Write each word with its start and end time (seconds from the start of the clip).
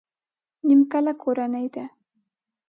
نيمکله 0.67 1.13
کورنۍ 1.21 1.65
ده. 1.73 1.85